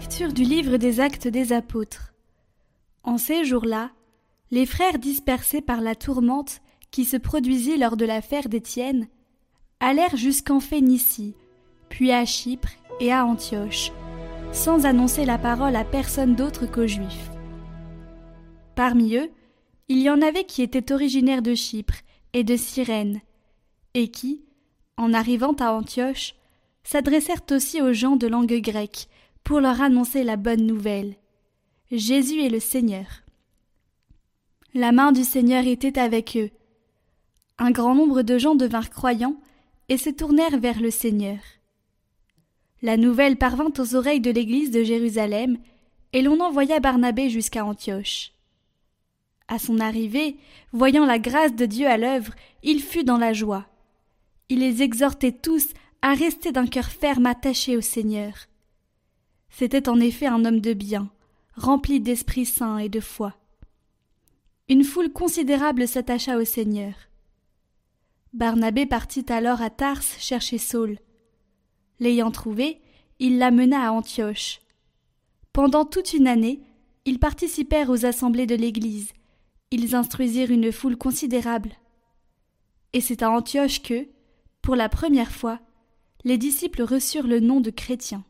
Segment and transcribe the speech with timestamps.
[0.00, 2.14] Lecture du livre des Actes des Apôtres.
[3.02, 3.90] En ces jours-là,
[4.50, 9.08] les frères dispersés par la tourmente qui se produisit lors de l'affaire d'Étienne
[9.78, 11.34] allèrent jusqu'en Phénicie,
[11.90, 13.92] puis à Chypre et à Antioche,
[14.52, 17.30] sans annoncer la parole à personne d'autre qu'aux Juifs.
[18.76, 19.30] Parmi eux,
[19.88, 21.96] il y en avait qui étaient originaires de Chypre
[22.32, 23.20] et de Cyrène,
[23.92, 24.40] et qui,
[24.96, 26.36] en arrivant à Antioche,
[26.84, 29.09] s'adressèrent aussi aux gens de langue grecque
[29.44, 31.16] pour leur annoncer la bonne nouvelle.
[31.90, 33.06] Jésus est le Seigneur.
[34.74, 36.50] La main du Seigneur était avec eux.
[37.58, 39.40] Un grand nombre de gens devinrent croyants
[39.88, 41.38] et se tournèrent vers le Seigneur.
[42.82, 45.58] La nouvelle parvint aux oreilles de l'église de Jérusalem,
[46.12, 48.32] et l'on envoya Barnabé jusqu'à Antioche.
[49.48, 50.36] À son arrivée,
[50.72, 53.66] voyant la grâce de Dieu à l'œuvre, il fut dans la joie.
[54.48, 55.70] Il les exhortait tous
[56.02, 58.32] à rester d'un cœur ferme attaché au Seigneur.
[59.50, 61.10] C'était en effet un homme de bien,
[61.54, 63.34] rempli d'Esprit Saint et de foi.
[64.68, 66.94] Une foule considérable s'attacha au Seigneur.
[68.32, 70.98] Barnabé partit alors à Tars chercher Saul.
[71.98, 72.80] L'ayant trouvé,
[73.18, 74.60] il l'amena à Antioche.
[75.52, 76.60] Pendant toute une année,
[77.04, 79.12] ils participèrent aux assemblées de l'Église.
[79.72, 81.72] Ils instruisirent une foule considérable.
[82.92, 84.06] Et c'est à Antioche que,
[84.62, 85.58] pour la première fois,
[86.24, 88.24] les disciples reçurent le nom de chrétiens.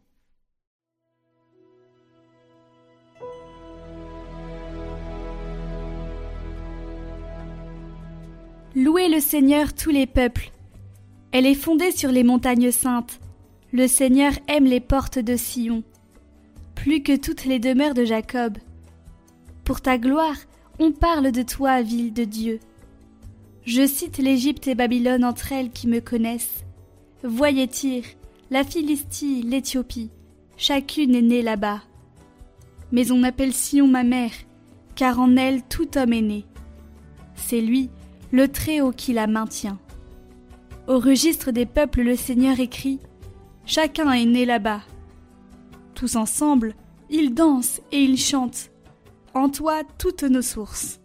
[9.08, 10.52] Le Seigneur tous les peuples.
[11.32, 13.18] Elle est fondée sur les montagnes saintes.
[13.72, 15.82] Le Seigneur aime les portes de Sion,
[16.74, 18.58] plus que toutes les demeures de Jacob.
[19.64, 20.36] Pour ta gloire,
[20.78, 22.60] on parle de toi, ville de Dieu.
[23.64, 26.64] Je cite l'Égypte et Babylone entre elles qui me connaissent.
[27.24, 28.04] Voyez Tyr,
[28.50, 30.10] la Philistie, l'Éthiopie,
[30.56, 31.80] chacune est née là-bas.
[32.92, 34.32] Mais on appelle Sion ma mère,
[34.94, 36.44] car en elle tout homme est né.
[37.34, 37.88] C'est lui,
[38.32, 39.78] le Très-Haut qui la maintient.
[40.86, 43.00] Au registre des peuples, le Seigneur écrit
[43.66, 44.80] Chacun est né là-bas.
[45.94, 46.74] Tous ensemble,
[47.10, 48.70] ils dansent et ils chantent.
[49.34, 50.99] En toi toutes nos sources.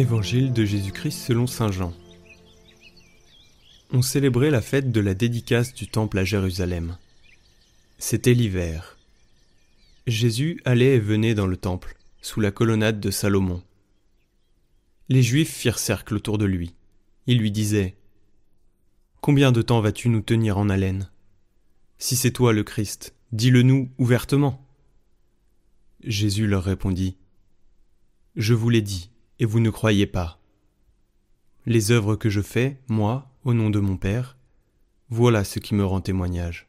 [0.00, 1.92] Évangile de Jésus-Christ selon Saint Jean.
[3.92, 6.96] On célébrait la fête de la dédicace du temple à Jérusalem.
[7.98, 8.96] C'était l'hiver.
[10.06, 13.62] Jésus allait et venait dans le temple, sous la colonnade de Salomon.
[15.10, 16.74] Les Juifs firent cercle autour de lui.
[17.26, 17.94] Ils lui disaient
[19.20, 21.10] Combien de temps vas-tu nous tenir en haleine?
[21.98, 24.66] Si c'est toi le Christ, dis-le nous ouvertement.
[26.02, 27.18] Jésus leur répondit
[28.34, 29.10] Je vous l'ai dit,
[29.40, 30.38] et vous ne croyez pas.
[31.66, 34.36] Les œuvres que je fais, moi, au nom de mon Père,
[35.08, 36.68] voilà ce qui me rend témoignage.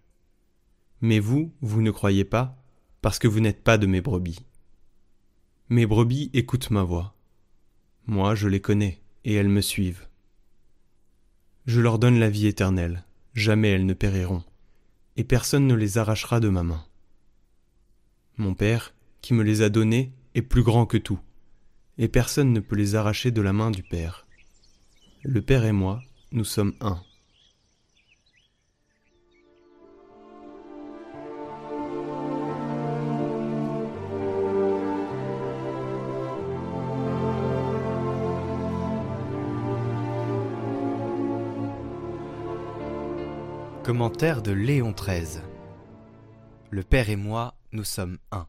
[1.01, 2.57] Mais vous, vous ne croyez pas,
[3.01, 4.45] parce que vous n'êtes pas de mes brebis.
[5.67, 7.13] Mes brebis écoutent ma voix.
[8.07, 10.07] Moi, je les connais, et elles me suivent.
[11.65, 13.03] Je leur donne la vie éternelle,
[13.33, 14.43] jamais elles ne périront,
[15.17, 16.85] et personne ne les arrachera de ma main.
[18.37, 21.19] Mon Père, qui me les a donnés, est plus grand que tout
[21.97, 24.25] et personne ne peut les arracher de la main du Père.
[25.23, 26.99] Le Père et moi, nous sommes un.
[43.83, 45.41] Commentaire de Léon XIII.
[46.69, 48.47] Le Père et moi, nous sommes un.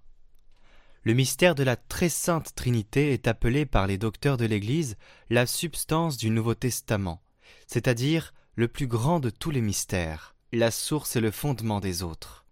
[1.05, 4.97] Le mystère de la très sainte Trinité est appelé par les docteurs de l'Église
[5.31, 7.21] la substance du Nouveau Testament,
[7.67, 12.47] c'est-à-dire le plus grand de tous les mystères, la source et le fondement des autres.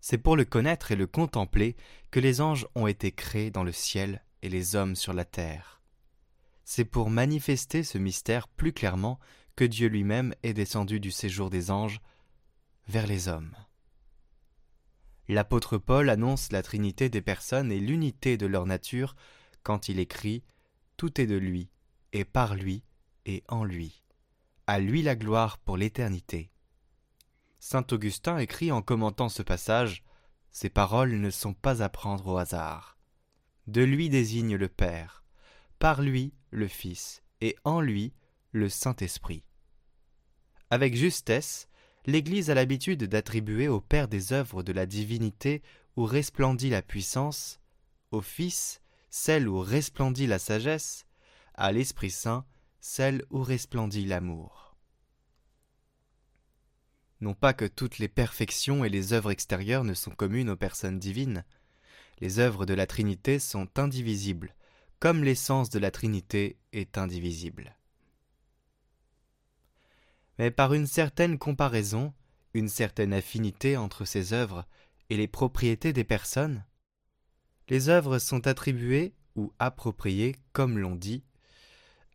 [0.00, 1.76] C'est pour le connaître et le contempler
[2.10, 5.80] que les anges ont été créés dans le ciel et les hommes sur la terre.
[6.64, 9.18] C'est pour manifester ce mystère plus clairement
[9.56, 12.00] que Dieu lui-même est descendu du séjour des anges
[12.86, 13.54] vers les hommes.
[15.28, 19.14] L'apôtre Paul annonce la Trinité des personnes et l'unité de leur nature
[19.62, 20.42] quand il écrit
[20.96, 21.70] Tout est de lui,
[22.12, 22.82] et par lui,
[23.24, 24.02] et en lui.
[24.66, 26.50] À lui la gloire pour l'éternité.
[27.58, 30.02] Saint Augustin écrit en commentant ce passage
[30.50, 32.98] Ces paroles ne sont pas à prendre au hasard.
[33.68, 35.24] De lui désigne le Père,
[35.78, 38.12] par lui le Fils, et en lui
[38.50, 39.44] le Saint-Esprit.
[40.70, 41.68] Avec justesse,
[42.06, 45.62] l'Église a l'habitude d'attribuer au Père des œuvres de la divinité
[45.96, 47.60] où resplendit la puissance,
[48.10, 51.06] au Fils celle où resplendit la sagesse,
[51.54, 52.46] à l'Esprit Saint
[52.80, 54.74] celle où resplendit l'amour.
[57.20, 60.98] Non pas que toutes les perfections et les œuvres extérieures ne sont communes aux personnes
[60.98, 61.44] divines,
[62.20, 64.56] les œuvres de la Trinité sont indivisibles,
[64.98, 67.76] comme l'essence de la Trinité est indivisible.
[70.38, 72.12] Mais par une certaine comparaison,
[72.54, 74.66] une certaine affinité entre ces œuvres
[75.10, 76.64] et les propriétés des personnes,
[77.68, 81.24] les œuvres sont attribuées ou appropriées, comme l'on dit,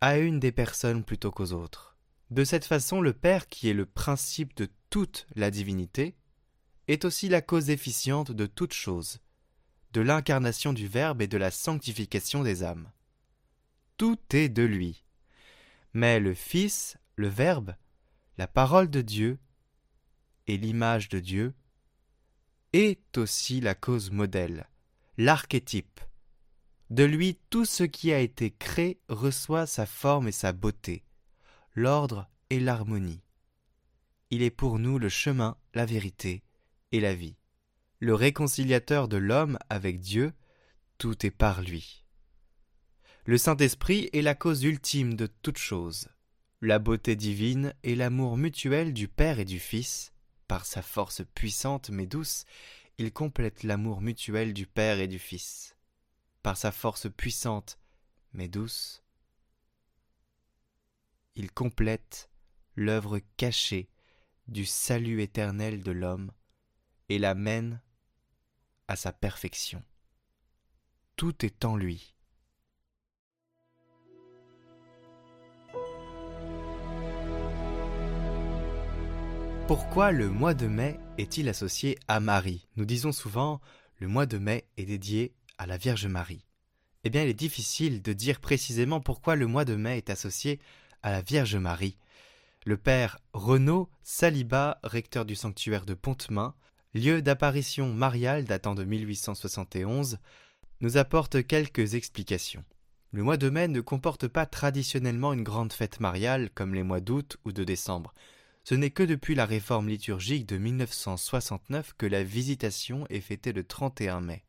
[0.02, 1.98] à une des personnes plutôt qu'aux autres.
[2.30, 6.16] De cette façon, le Père, qui est le principe de toute la divinité,
[6.88, 9.20] est aussi la cause efficiente de toute chose,
[9.94, 12.92] de l'incarnation du Verbe et de la sanctification des âmes.
[13.98, 15.06] Tout est de lui.
[15.94, 17.74] Mais le Fils, le Verbe,
[18.38, 19.40] la parole de Dieu
[20.48, 21.54] et l'image de Dieu,
[22.74, 24.70] est aussi la cause modèle,
[25.18, 26.00] l'archétype.
[26.90, 31.04] De lui tout ce qui a été créé reçoit sa forme et sa beauté,
[31.74, 33.24] l'ordre et l'harmonie.
[34.30, 36.44] Il est pour nous le chemin, la vérité
[36.92, 37.38] et la vie.
[38.00, 40.34] Le réconciliateur de l'homme avec Dieu,
[40.98, 42.06] tout est par lui.
[43.26, 46.08] Le Saint-Esprit est la cause ultime de toute chose.
[46.62, 50.12] La beauté divine et l'amour mutuel du Père et du Fils,
[50.48, 52.46] par sa force puissante mais douce,
[52.98, 55.76] il complète l'amour mutuel du Père et du Fils.
[56.42, 57.78] Par sa force puissante
[58.34, 59.04] mais douce,
[61.36, 62.32] il complète
[62.76, 63.92] l'œuvre cachée
[64.48, 66.32] du salut éternel de l'homme
[67.10, 67.84] et l'amène
[68.88, 69.84] à sa perfection.
[71.18, 72.17] Tout est en lui.
[79.68, 82.66] Pourquoi le mois de mai est-il associé à Marie?
[82.78, 83.60] Nous disons souvent
[84.00, 86.46] le mois de mai est dédié à la Vierge Marie.
[87.04, 90.62] Eh bien, il est difficile de dire précisément pourquoi le mois de mai est associé
[91.04, 91.98] à la Vierge Marie.
[92.66, 96.56] Le père Renaud Saliba, recteur du sanctuaire de Pontemain,
[96.94, 100.18] lieu d'apparition mariale datant de 1871,
[100.80, 102.64] nous apporte quelques explications.
[103.12, 107.02] Le mois de mai ne comporte pas traditionnellement une grande fête mariale comme les mois
[107.02, 108.14] d'août ou de décembre.
[108.70, 113.64] Ce n'est que depuis la réforme liturgique de 1969 que la visitation est fêtée le
[113.64, 114.44] 31 mai.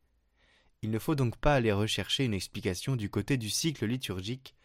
[0.81, 4.57] Il ne faut donc pas aller rechercher une explication du côté du cycle liturgique,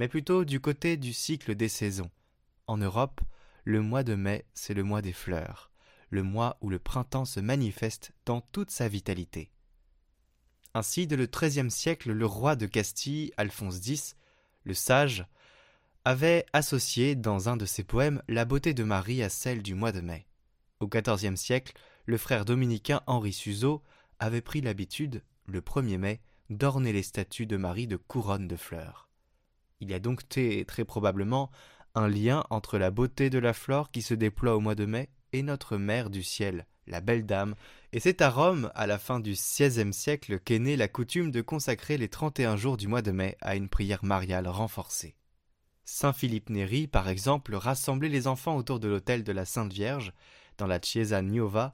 [0.00, 2.10] mais plutôt du côté du cycle des saisons.
[2.66, 3.20] En Europe,
[3.62, 5.70] le mois de mai, c'est le mois des fleurs,
[6.10, 9.52] le mois où le printemps se manifeste dans toute sa vitalité.
[10.74, 14.16] Ainsi, dès le XIIIe siècle, le roi de Castille, Alphonse X,
[14.64, 15.24] le sage,
[16.06, 19.90] avait associé dans un de ses poèmes la beauté de Marie à celle du mois
[19.90, 20.28] de mai.
[20.78, 21.72] Au XIVe siècle,
[22.04, 23.82] le frère dominicain Henri Suzeau
[24.20, 29.08] avait pris l'habitude, le 1er mai, d'orner les statues de Marie de couronnes de fleurs.
[29.80, 31.50] Il y a donc très probablement
[31.96, 35.08] un lien entre la beauté de la flore qui se déploie au mois de mai
[35.32, 37.56] et notre mère du ciel, la belle dame,
[37.92, 41.40] et c'est à Rome, à la fin du XVIe siècle, qu'est née la coutume de
[41.40, 45.15] consacrer les 31 jours du mois de mai à une prière mariale renforcée.
[45.88, 50.12] Saint Philippe Néri, par exemple, rassemblait les enfants autour de l'autel de la Sainte Vierge,
[50.58, 51.72] dans la Chiesa Nuova.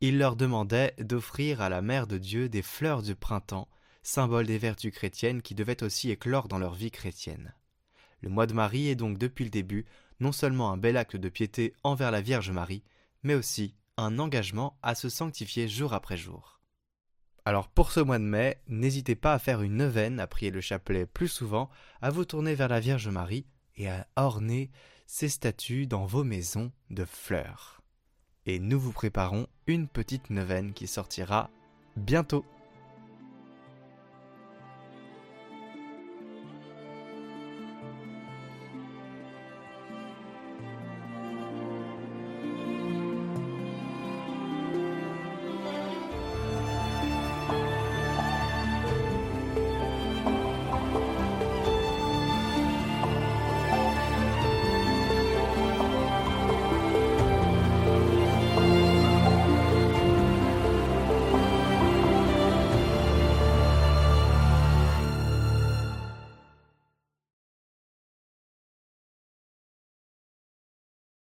[0.00, 3.68] Il leur demandait d'offrir à la Mère de Dieu des fleurs du printemps,
[4.04, 7.52] symbole des vertus chrétiennes qui devaient aussi éclore dans leur vie chrétienne.
[8.20, 9.86] Le mois de Marie est donc depuis le début
[10.20, 12.84] non seulement un bel acte de piété envers la Vierge Marie,
[13.24, 16.57] mais aussi un engagement à se sanctifier jour après jour.
[17.48, 20.60] Alors pour ce mois de mai, n'hésitez pas à faire une neuvaine, à prier le
[20.60, 21.70] chapelet plus souvent,
[22.02, 24.70] à vous tourner vers la Vierge Marie et à orner
[25.06, 27.80] ces statues dans vos maisons de fleurs.
[28.44, 31.48] Et nous vous préparons une petite neuvaine qui sortira
[31.96, 32.44] bientôt.